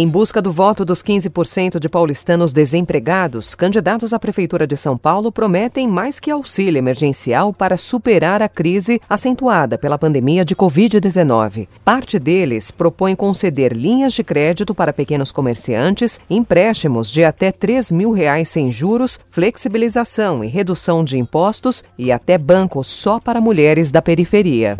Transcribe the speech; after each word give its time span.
Em 0.00 0.06
busca 0.06 0.40
do 0.40 0.52
voto 0.52 0.84
dos 0.84 1.02
15% 1.02 1.80
de 1.80 1.88
paulistanos 1.88 2.52
desempregados, 2.52 3.56
candidatos 3.56 4.12
à 4.12 4.18
Prefeitura 4.20 4.64
de 4.64 4.76
São 4.76 4.96
Paulo 4.96 5.32
prometem 5.32 5.88
mais 5.88 6.20
que 6.20 6.30
auxílio 6.30 6.78
emergencial 6.78 7.52
para 7.52 7.76
superar 7.76 8.40
a 8.40 8.48
crise 8.48 9.00
acentuada 9.10 9.76
pela 9.76 9.98
pandemia 9.98 10.44
de 10.44 10.54
Covid-19. 10.54 11.66
Parte 11.84 12.16
deles 12.16 12.70
propõe 12.70 13.16
conceder 13.16 13.72
linhas 13.72 14.12
de 14.12 14.22
crédito 14.22 14.72
para 14.72 14.92
pequenos 14.92 15.32
comerciantes, 15.32 16.20
empréstimos 16.30 17.10
de 17.10 17.24
até 17.24 17.50
3 17.50 17.90
mil 17.90 18.12
reais 18.12 18.48
sem 18.50 18.70
juros, 18.70 19.18
flexibilização 19.28 20.44
e 20.44 20.46
redução 20.46 21.02
de 21.02 21.18
impostos 21.18 21.82
e 21.98 22.12
até 22.12 22.38
banco 22.38 22.84
só 22.84 23.18
para 23.18 23.40
mulheres 23.40 23.90
da 23.90 24.00
periferia. 24.00 24.76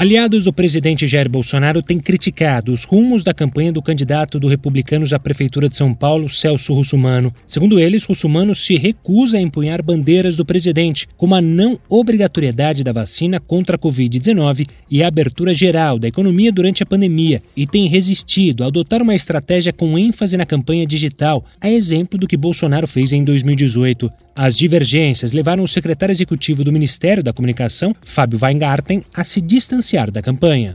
Aliados 0.00 0.44
do 0.44 0.52
presidente 0.54 1.06
Jair 1.06 1.28
Bolsonaro 1.28 1.82
têm 1.82 1.98
criticado 1.98 2.72
os 2.72 2.84
rumos 2.84 3.22
da 3.22 3.34
campanha 3.34 3.70
do 3.70 3.82
candidato 3.82 4.40
do 4.40 4.48
Republicanos 4.48 5.12
à 5.12 5.18
Prefeitura 5.18 5.68
de 5.68 5.76
São 5.76 5.92
Paulo, 5.92 6.30
Celso 6.30 6.72
Russumano. 6.72 7.34
Segundo 7.46 7.78
eles, 7.78 8.04
Russumano 8.04 8.54
se 8.54 8.76
recusa 8.76 9.36
a 9.36 9.42
empunhar 9.42 9.82
bandeiras 9.82 10.36
do 10.36 10.44
presidente, 10.46 11.06
como 11.18 11.34
a 11.34 11.42
não 11.42 11.78
obrigatoriedade 11.86 12.82
da 12.82 12.94
vacina 12.94 13.38
contra 13.38 13.76
a 13.76 13.78
Covid-19 13.78 14.66
e 14.90 15.02
a 15.02 15.08
abertura 15.08 15.52
geral 15.52 15.98
da 15.98 16.08
economia 16.08 16.50
durante 16.50 16.82
a 16.82 16.86
pandemia, 16.86 17.42
e 17.54 17.66
tem 17.66 17.86
resistido 17.86 18.64
a 18.64 18.68
adotar 18.68 19.02
uma 19.02 19.14
estratégia 19.14 19.70
com 19.70 19.98
ênfase 19.98 20.34
na 20.34 20.46
campanha 20.46 20.86
digital, 20.86 21.44
a 21.60 21.68
exemplo 21.68 22.18
do 22.18 22.26
que 22.26 22.38
Bolsonaro 22.38 22.88
fez 22.88 23.12
em 23.12 23.22
2018. 23.22 24.10
As 24.34 24.56
divergências 24.56 25.34
levaram 25.34 25.62
o 25.62 25.68
secretário 25.68 26.12
executivo 26.12 26.64
do 26.64 26.72
Ministério 26.72 27.22
da 27.22 27.30
Comunicação, 27.32 27.94
Fábio 28.02 28.38
Weingarten, 28.40 29.02
a 29.12 29.22
se 29.22 29.38
distanciar 29.38 29.89
da 30.10 30.22
campanha. 30.22 30.74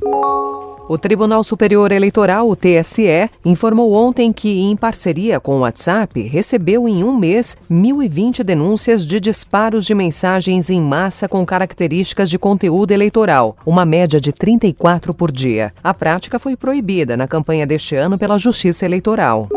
O 0.88 1.00
Tribunal 1.00 1.44
Superior 1.44 1.92
Eleitoral, 1.92 2.48
o 2.48 2.56
TSE, 2.56 3.28
informou 3.44 3.94
ontem 3.94 4.32
que, 4.32 4.60
em 4.60 4.76
parceria 4.76 5.40
com 5.40 5.58
o 5.58 5.60
WhatsApp, 5.62 6.22
recebeu 6.22 6.88
em 6.88 7.04
um 7.04 7.16
mês 7.16 7.58
1.020 7.72 8.44
denúncias 8.44 9.04
de 9.04 9.20
disparos 9.20 9.84
de 9.84 9.96
mensagens 9.96 10.70
em 10.70 10.80
massa 10.80 11.28
com 11.28 11.44
características 11.44 12.30
de 12.30 12.38
conteúdo 12.38 12.92
eleitoral, 12.92 13.58
uma 13.66 13.84
média 13.84 14.22
de 14.22 14.32
34 14.32 15.12
por 15.12 15.32
dia. 15.32 15.74
A 15.84 15.92
prática 15.92 16.38
foi 16.38 16.56
proibida 16.56 17.18
na 17.18 17.28
campanha 17.28 17.66
deste 17.66 17.96
ano 17.96 18.20
pela 18.20 18.38
Justiça 18.38 18.86
Eleitoral. 18.86 19.50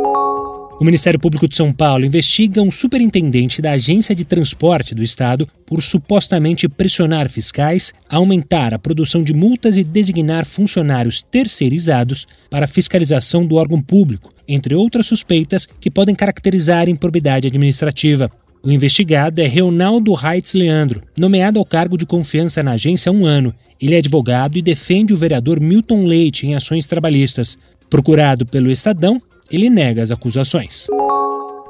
O 0.81 0.85
Ministério 0.85 1.19
Público 1.19 1.49
de 1.49 1.57
São 1.57 1.73
Paulo 1.73 2.05
investiga 2.05 2.63
um 2.63 2.71
superintendente 2.71 3.61
da 3.61 3.73
Agência 3.73 4.15
de 4.15 4.25
Transporte 4.25 4.95
do 4.95 5.03
Estado 5.03 5.49
por 5.67 5.83
supostamente 5.83 6.69
pressionar 6.69 7.29
fiscais, 7.29 7.93
aumentar 8.09 8.73
a 8.73 8.79
produção 8.79 9.25
de 9.25 9.35
multas 9.35 9.77
e 9.77 9.83
designar 9.83 10.47
funcionários 10.47 11.21
terceirizados 11.21 12.29
para 12.49 12.69
fiscalização 12.69 13.45
do 13.45 13.57
órgão 13.57 13.81
público, 13.81 14.33
entre 14.47 14.73
outras 14.77 15.09
suspeitas 15.09 15.67
que 15.81 15.91
podem 15.91 16.15
caracterizar 16.15 16.89
improbidade 16.89 17.49
administrativa. 17.49 18.31
O 18.63 18.71
investigado 18.71 19.41
é 19.41 19.49
Reonaldo 19.49 20.15
Reitz 20.15 20.55
Leandro, 20.55 21.03
nomeado 21.19 21.59
ao 21.59 21.65
cargo 21.65 21.99
de 21.99 22.07
confiança 22.07 22.63
na 22.63 22.73
agência 22.73 23.11
há 23.11 23.13
um 23.13 23.27
ano. 23.27 23.53
Ele 23.83 23.97
é 23.97 23.99
advogado 23.99 24.57
e 24.57 24.63
defende 24.63 25.13
o 25.13 25.17
vereador 25.17 25.59
Milton 25.59 26.05
Leite 26.05 26.47
em 26.47 26.55
ações 26.55 26.87
trabalhistas. 26.87 27.59
Procurado 27.91 28.45
pelo 28.45 28.71
Estadão, 28.71 29.21
ele 29.51 29.71
nega 29.71 30.03
as 30.03 30.11
acusações. 30.11 30.87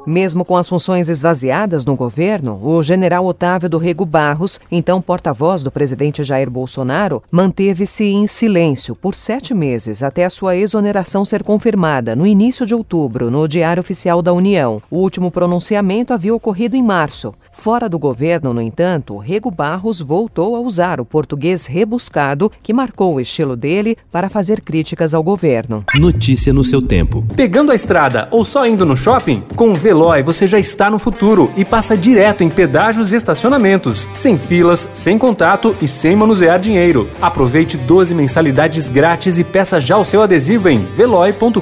Mesmo 0.08 0.42
com 0.42 0.56
as 0.56 0.66
funções 0.66 1.10
esvaziadas 1.10 1.84
no 1.84 1.94
governo, 1.94 2.58
o 2.62 2.82
general 2.82 3.26
Otávio 3.26 3.68
do 3.68 3.76
Rego 3.76 4.06
Barros, 4.06 4.58
então 4.72 5.02
porta-voz 5.02 5.62
do 5.62 5.70
presidente 5.70 6.24
Jair 6.24 6.48
Bolsonaro, 6.48 7.22
manteve-se 7.30 8.04
em 8.04 8.26
silêncio 8.26 8.96
por 8.96 9.14
sete 9.14 9.52
meses 9.52 10.02
até 10.02 10.24
a 10.24 10.30
sua 10.30 10.56
exoneração 10.56 11.26
ser 11.26 11.42
confirmada 11.42 12.16
no 12.16 12.26
início 12.26 12.64
de 12.64 12.74
outubro 12.74 13.30
no 13.30 13.46
Diário 13.46 13.82
Oficial 13.82 14.22
da 14.22 14.32
União. 14.32 14.80
O 14.90 14.96
último 14.96 15.30
pronunciamento 15.30 16.14
havia 16.14 16.34
ocorrido 16.34 16.74
em 16.74 16.82
março. 16.82 17.34
Fora 17.58 17.88
do 17.88 17.98
governo, 17.98 18.54
no 18.54 18.62
entanto, 18.62 19.18
Rego 19.18 19.50
Barros 19.50 20.00
voltou 20.00 20.54
a 20.54 20.60
usar 20.60 21.00
o 21.00 21.04
português 21.04 21.66
rebuscado 21.66 22.52
que 22.62 22.72
marcou 22.72 23.14
o 23.14 23.20
estilo 23.20 23.56
dele 23.56 23.96
para 24.12 24.28
fazer 24.28 24.60
críticas 24.60 25.12
ao 25.12 25.24
governo. 25.24 25.84
Notícia 25.96 26.52
no 26.52 26.62
seu 26.62 26.80
tempo. 26.80 27.26
Pegando 27.34 27.72
a 27.72 27.74
estrada 27.74 28.28
ou 28.30 28.44
só 28.44 28.64
indo 28.64 28.86
no 28.86 28.96
shopping? 28.96 29.42
Com 29.56 29.70
o 29.70 29.74
Veloy 29.74 30.22
você 30.22 30.46
já 30.46 30.56
está 30.56 30.88
no 30.88 31.00
futuro 31.00 31.50
e 31.56 31.64
passa 31.64 31.96
direto 31.96 32.44
em 32.44 32.48
pedágios 32.48 33.10
e 33.10 33.16
estacionamentos, 33.16 34.08
sem 34.14 34.38
filas, 34.38 34.88
sem 34.94 35.18
contato 35.18 35.74
e 35.82 35.88
sem 35.88 36.14
manusear 36.14 36.60
dinheiro. 36.60 37.10
Aproveite 37.20 37.76
12 37.76 38.14
mensalidades 38.14 38.88
grátis 38.88 39.36
e 39.36 39.42
peça 39.42 39.80
já 39.80 39.98
o 39.98 40.04
seu 40.04 40.22
adesivo 40.22 40.68
em 40.68 40.84
veloy.com.br. 40.84 41.58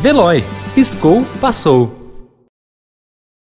Veloy. 0.00 0.44
Piscou, 0.76 1.24
passou. 1.40 1.99